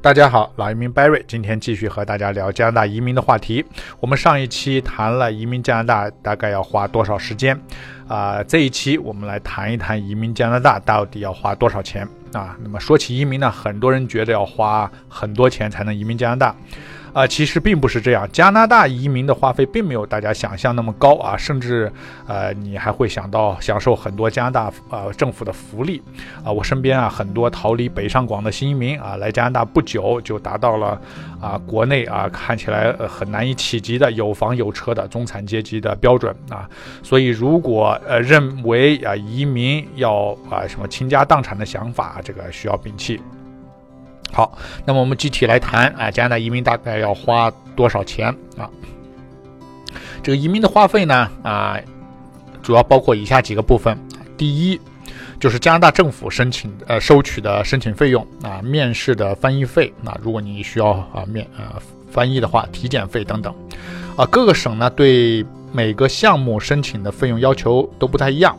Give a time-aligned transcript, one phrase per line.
[0.00, 3.64] 大家好，老移民 Barry，今天继续和大家聊加拿大移民的话题。
[3.98, 7.60] 我们上一期谈了移民加拿大大概要花多少时间，
[8.06, 12.56] 啊，这一期我们来谈一谈移民加拿大到底要花多少钱啊？
[12.62, 16.54] 那么说起移民呢，很多人觉得要花很多钱才能移民加拿大。
[17.12, 18.28] 啊，其实并不是这样。
[18.32, 21.90] 加拿大移民的花费并没有大家想象那么高啊，甚至，
[22.26, 26.02] 呃，你还会想到享受很多加拿大呃政府的福利
[26.44, 26.52] 啊。
[26.52, 31.00] 我身边啊很多逃离北上广的新移民啊，来加拿大不久就达到了
[31.40, 36.68] 啊国内啊看起来呃很难以企及的有房有车的中产阶级的标准啊。
[37.02, 43.20] 所以如果呃认为啊移民要啊什么倾家荡产的想法，这个需要摒弃。
[44.32, 48.68] 好，那么我们具体来谈啊，加拿大移民大概要花多少钱啊？
[50.22, 51.78] 这个移民的花费呢啊，
[52.62, 53.98] 主要包括以下几个部分。
[54.36, 54.80] 第一，
[55.40, 63.52] 就是加拿大政府申请呃收取的申请费用啊，面试的翻译费啊，如果你需要啊面呃翻译的话，体检费等等
[64.16, 64.26] 啊。
[64.26, 68.56] 各个省呢对每个项目申请的费用要求都不太一样，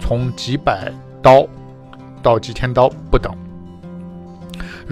[0.00, 0.92] 从几百
[1.22, 1.46] 刀
[2.22, 3.32] 到几千刀不等。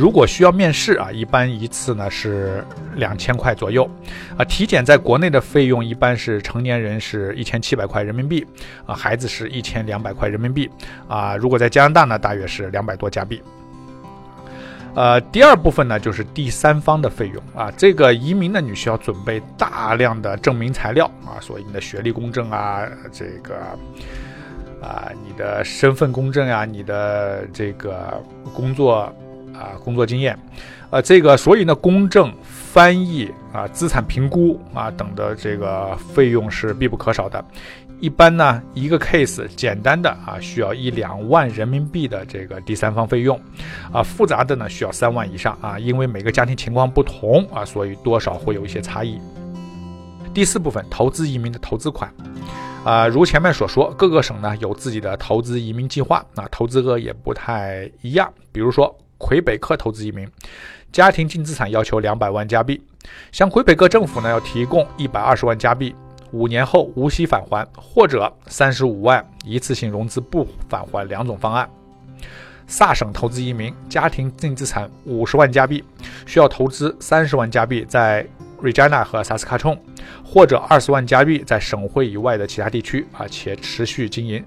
[0.00, 2.64] 如果需要面试啊，一般一次呢是
[2.96, 3.86] 两千块左右，
[4.38, 8.46] 啊，体检在国内的费用一般是成年人是一千七百块人民币，
[8.86, 10.70] 啊，孩子是一千两百块人民币，
[11.06, 13.42] 啊，如果在加拿大呢，大约是两百多加币。
[14.94, 23.54] 呃，第二部分呢就是第三方的费用啊，这个移民呢你需要准备大量的证明材料啊，所以你的学历公证啊，这个
[24.80, 28.18] 啊，你的身份公证啊，你的这个
[28.54, 29.14] 工作。
[29.60, 30.36] 啊，工作经验，
[30.88, 37.44] 呃，这个，所以呢，公证、翻译啊，资产评估啊等的这个费用是必不可少的。
[38.00, 43.38] 一般呢，一个 case 简单的啊，需要一两万人民币的这个第三方费用，
[43.92, 49.20] 啊，复杂的呢需要三万以上啊，因为每个家庭情况不同啊，所以多少会有一些差异。
[50.32, 52.10] 第四部分，投资移民的投资款，
[52.84, 58.96] 啊，如前面所说，各个省呢有自己的投资移民计划，啊，投资额也不太一样，比如说。
[59.20, 60.26] 魁北克投资移民，
[60.90, 62.82] 家庭净资产要求两百万加币，
[63.30, 65.94] 向魁北克政府呢要提供一百二十万加币，
[66.32, 71.68] 五年后无息返还，或者三十五万一次性融资不返还两种方案。
[72.66, 75.84] 萨省投资移民，家庭净资产五十万加币，
[76.24, 78.26] 需要投资三十万加币在
[78.62, 79.78] Regina 和萨斯卡通，
[80.24, 84.42] 或者二十万加币在省会以外的其他地区，而且持续经营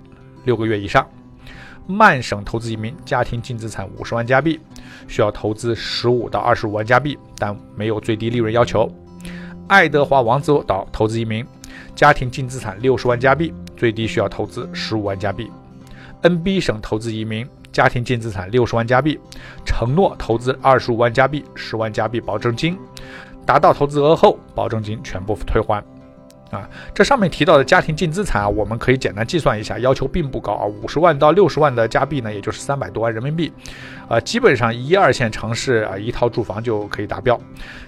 [0.46, 1.08] 六个月以上。
[1.86, 4.60] 曼省投资移民，家庭净资产五十万加币，
[5.08, 8.90] 需要投资十五到二十五万加币，但没有最低利润要求。
[9.68, 11.46] 爱德华王子岛投资移民，
[11.96, 15.50] 家庭净资产六十万加币，最低需要投资十五万加币。
[16.22, 19.20] NB 省投资移民，家庭净资产六十万加币，
[19.66, 22.78] 承诺投资二十五万加币，十万加币保证金，
[23.46, 25.84] 达到投资额后，保证金全部退还。
[26.54, 33.52] 啊，这上面提到的家庭净资产啊，我们可以简单计算一下，要求并不高啊，五十万到六十万的加币呢，也就是三百多万人民币，
[34.08, 37.40] 啊，基本上一二线城市啊，一套住房就可以达标。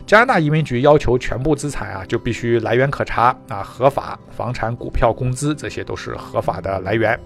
[0.07, 7.19] 加拿大移民局要求全部资产啊，就必须来源可查啊，合法，房产、股票、工资这些都是合法的来源。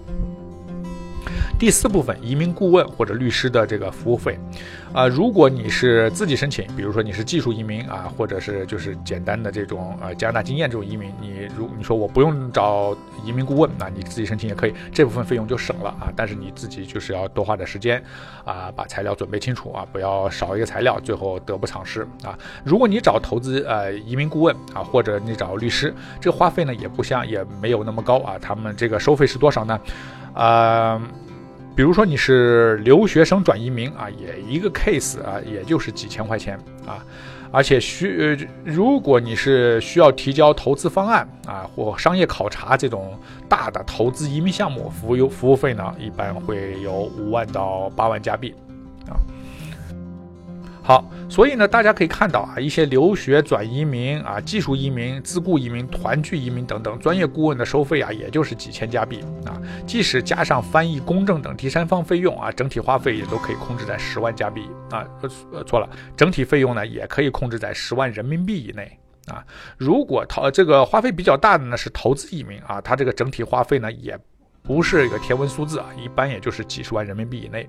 [1.58, 4.38] 第四部分，移民顾问或者律师的这个服务费，
[4.92, 16.12] 啊，如果你是自己申请，比如说你是技术移民啊，或者是就是简单的这种呃加拿大经验这种移民，你如你说我不用找移民顾问，那你自己申请也可以，这部分费用就省了啊。
[16.16, 18.02] 但是你自己就是要多花点时间
[18.44, 22.38] 啊，把材料准备清楚啊，不要少一个材料，最后得不偿失啊。
[22.64, 28.38] 如果你找投资呃移民顾问啊，或者你找律师，这个花费呢也不像也没有那么高啊。
[28.40, 29.78] 他们这个收费是多少呢？
[30.34, 31.00] 啊。
[31.76, 37.02] 比如说你是留学生转移民啊，也一个 case 啊，也就是几千块钱啊，
[37.50, 43.18] 而且需如果你是需要提交投资方案啊或商业考察这种
[43.48, 48.54] 大的投资移民项目，服务服务费呢，一般会有五万到八万加币
[49.08, 49.16] 啊。
[50.82, 59.60] 好，所以呢，大家可以看到啊，一些留学转移民啊、技术移民、自雇移民、团聚移民等等专业顾问的收费啊，也就是几千加币啊。
[59.86, 65.06] 即使加上翻译、公证等第三方费用啊，整体花费也都可以控制在十万加币啊。
[65.52, 69.44] 呃，错了，整体费用呢也可以控制在十万人民币以内啊。
[69.76, 74.18] 如果投这个花费比较大的呢是投资移民啊，它这个整体花费呢也
[74.62, 77.68] 不是一个天文数字啊，一般也就是几十万人民币以内。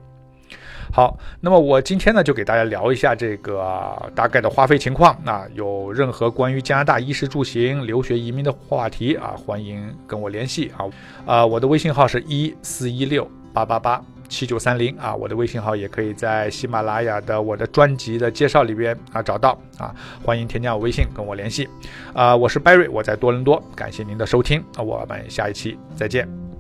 [0.94, 5.18] 好，那么我今天呢就给大家聊一下这个大概的花费情况。
[5.24, 10.86] 那有任何关于加拿大衣食住行、留学移民的话题啊，欢迎跟我联系啊。
[11.26, 21.70] 啊，我的微信号是一四一六八八八七九三零啊，我的微信号也可以在喜马拉雅的我的专辑的介绍里边啊找到啊，欢迎添加我微信跟我联系
[22.14, 26.51] 啊，我是 Barry，我在多伦多，感谢您的收听，我们下一期再见。